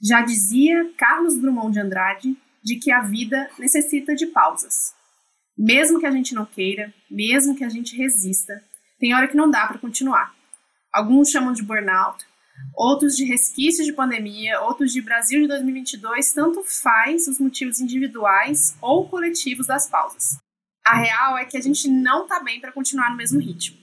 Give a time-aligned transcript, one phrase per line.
[0.00, 4.94] Já dizia Carlos Drummond de Andrade de que a vida necessita de pausas.
[5.56, 8.62] Mesmo que a gente não queira, mesmo que a gente resista,
[8.98, 10.32] tem hora que não dá para continuar.
[10.92, 12.24] Alguns chamam de burnout,
[12.76, 18.76] outros de resquícios de pandemia, outros de Brasil de 2022, tanto faz os motivos individuais
[18.80, 20.38] ou coletivos das pausas.
[20.86, 23.76] A real é que a gente não tá bem para continuar no mesmo ritmo.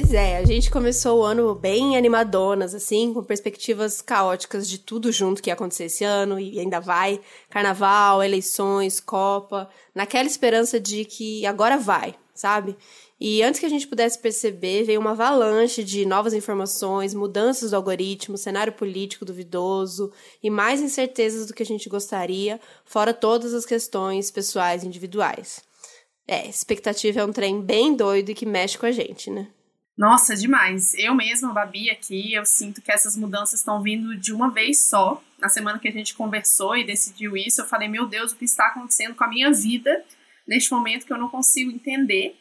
[0.00, 5.12] Pois é, a gente começou o ano bem animadonas, assim, com perspectivas caóticas de tudo
[5.12, 7.20] junto que ia acontecer esse ano e ainda vai.
[7.50, 12.78] Carnaval, eleições, Copa, naquela esperança de que agora vai, sabe?
[13.20, 17.76] E antes que a gente pudesse perceber, veio uma avalanche de novas informações, mudanças do
[17.76, 20.10] algoritmo, cenário político duvidoso
[20.42, 25.60] e mais incertezas do que a gente gostaria, fora todas as questões pessoais e individuais.
[26.26, 29.48] É, expectativa é um trem bem doido e que mexe com a gente, né?
[30.00, 30.94] Nossa, demais.
[30.94, 35.22] Eu mesma, Babi, aqui, eu sinto que essas mudanças estão vindo de uma vez só.
[35.38, 38.46] Na semana que a gente conversou e decidiu isso, eu falei, meu Deus, o que
[38.46, 40.02] está acontecendo com a minha vida
[40.48, 42.34] neste momento que eu não consigo entender.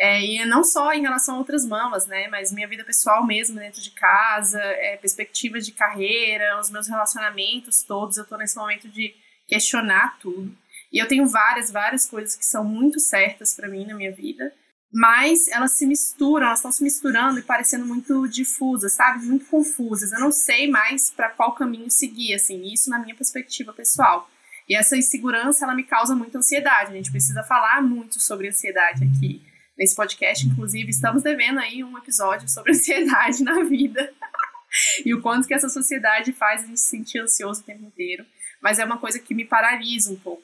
[0.00, 2.26] É, e não só em relação a outras mamas, né?
[2.28, 7.82] Mas minha vida pessoal mesmo, dentro de casa, é, perspectivas de carreira, os meus relacionamentos
[7.82, 8.16] todos.
[8.16, 9.14] Eu tô nesse momento de
[9.46, 10.56] questionar tudo.
[10.90, 14.54] E eu tenho várias, várias coisas que são muito certas para mim na minha vida
[14.94, 19.26] mas elas se misturam, elas estão se misturando e parecendo muito difusas, sabe?
[19.26, 20.12] Muito confusas.
[20.12, 24.30] Eu não sei mais para qual caminho seguir, assim, isso na minha perspectiva pessoal.
[24.68, 26.92] E essa insegurança, ela me causa muita ansiedade.
[26.92, 29.42] A gente precisa falar muito sobre ansiedade aqui
[29.76, 30.46] nesse podcast.
[30.46, 34.12] Inclusive, estamos devendo aí um episódio sobre ansiedade na vida.
[35.04, 38.24] e o quanto que essa sociedade faz a gente se sentir ansioso o tempo inteiro.
[38.62, 40.43] Mas é uma coisa que me paralisa um pouco.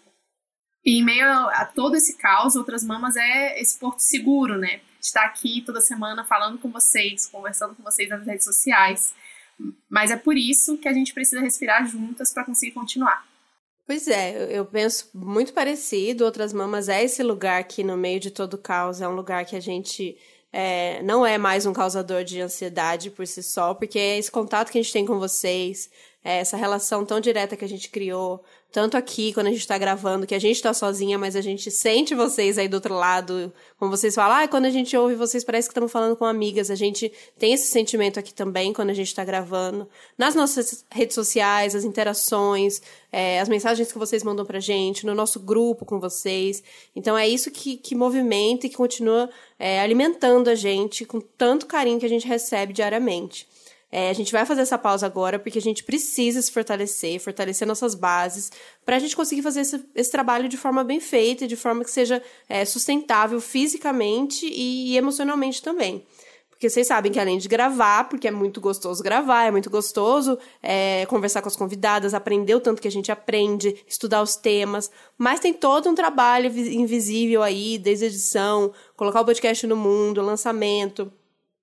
[0.84, 4.81] E em meio a, todo esse caos, Outras Mamas é esse porto seguro, né?
[5.00, 9.14] Estar aqui toda semana falando com vocês, conversando com vocês nas redes sociais.
[9.89, 13.27] Mas é por isso que a gente precisa respirar juntas para conseguir continuar.
[13.86, 16.24] Pois é, eu penso muito parecido.
[16.24, 19.45] Outras Mamas é esse lugar que, no meio de todo o caos, é um lugar
[19.45, 20.17] que a gente
[20.52, 24.70] é, não é mais um causador de ansiedade por si só, porque é esse contato
[24.70, 25.90] que a gente tem com vocês,
[26.23, 29.77] é essa relação tão direta que a gente criou, tanto aqui, quando a gente tá
[29.77, 33.53] gravando, que a gente tá sozinha, mas a gente sente vocês aí do outro lado.
[33.79, 36.70] Como vocês falam, ah, quando a gente ouve vocês, parece que estamos falando com amigas.
[36.70, 39.89] A gente tem esse sentimento aqui também, quando a gente tá gravando.
[40.17, 45.14] Nas nossas redes sociais, as interações, é, as mensagens que vocês mandam pra gente, no
[45.14, 46.63] nosso grupo com vocês.
[46.95, 51.67] Então é isso que, que movimenta e que continua é, alimentando a gente com tanto
[51.67, 53.48] carinho que a gente recebe diariamente.
[53.92, 57.67] É, a gente vai fazer essa pausa agora porque a gente precisa se fortalecer, fortalecer
[57.67, 58.51] nossas bases,
[58.84, 61.90] para a gente conseguir fazer esse, esse, trabalho de forma bem feita, de forma que
[61.90, 66.05] seja é, sustentável fisicamente e, e emocionalmente também.
[66.61, 70.39] Porque vocês sabem que além de gravar, porque é muito gostoso gravar, é muito gostoso
[70.62, 74.90] é, conversar com as convidadas, aprender o tanto que a gente aprende, estudar os temas,
[75.17, 81.11] mas tem todo um trabalho invisível aí, desde edição, colocar o podcast no mundo, lançamento.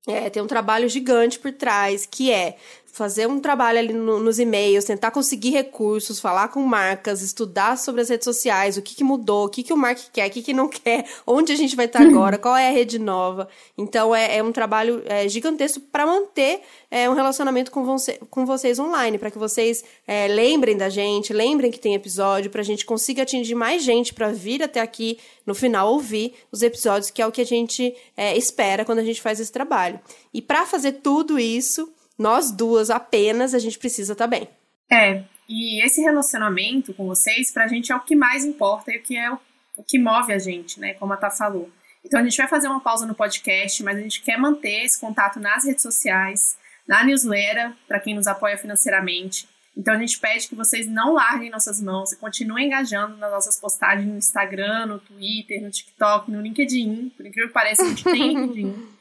[0.08, 2.58] É, tem um trabalho gigante por trás, que é
[2.98, 8.02] fazer um trabalho ali no, nos e-mails, tentar conseguir recursos, falar com marcas, estudar sobre
[8.02, 10.42] as redes sociais, o que, que mudou, o que, que o Mark quer, o que,
[10.42, 13.48] que não quer, onde a gente vai estar agora, qual é a rede nova.
[13.78, 18.46] Então é, é um trabalho é, gigantesco para manter é, um relacionamento com, você, com
[18.46, 22.66] vocês online, para que vocês é, lembrem da gente, lembrem que tem episódio, para a
[22.66, 27.22] gente consiga atingir mais gente para vir até aqui no final ouvir os episódios, que
[27.22, 30.00] é o que a gente é, espera quando a gente faz esse trabalho.
[30.34, 34.50] E para fazer tudo isso, nós duas apenas, a gente precisa estar tá bem.
[34.90, 39.04] É, e esse relacionamento com vocês, pra gente é o que mais importa e o
[39.04, 39.40] que é o,
[39.78, 40.94] o que move a gente, né?
[40.96, 41.70] Como a Tá falou.
[42.04, 45.00] Então a gente vai fazer uma pausa no podcast, mas a gente quer manter esse
[45.00, 46.58] contato nas redes sociais,
[46.88, 49.48] na newsletter, para quem nos apoia financeiramente.
[49.76, 53.60] Então a gente pede que vocês não larguem nossas mãos e continuem engajando nas nossas
[53.60, 57.12] postagens no Instagram, no Twitter, no TikTok, no LinkedIn.
[57.16, 58.97] Por incrível que pareça, a gente tem LinkedIn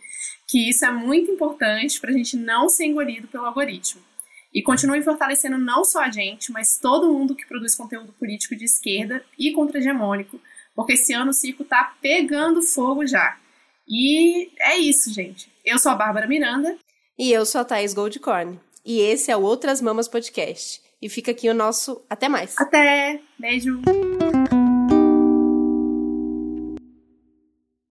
[0.46, 4.00] que isso é muito importante para a gente não ser engolido pelo algoritmo.
[4.54, 8.64] E continue fortalecendo não só a gente, mas todo mundo que produz conteúdo político de
[8.64, 10.40] esquerda e contra-hegemônico,
[10.74, 13.36] porque esse ano o circo tá pegando fogo já.
[13.88, 15.50] E é isso, gente.
[15.64, 16.76] Eu sou a Bárbara Miranda.
[17.18, 18.58] E eu sou a Thaís Goldcorn.
[18.84, 20.80] E esse é o Outras Mamas Podcast.
[21.02, 22.54] E fica aqui o nosso até mais.
[22.58, 23.20] Até!
[23.38, 23.80] Beijo!